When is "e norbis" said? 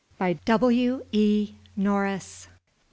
1.11-2.47